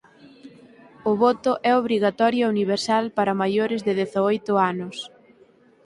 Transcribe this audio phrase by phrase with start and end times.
[1.09, 4.97] O voto é obrigatorio e universal para maiores de dezaoito anos.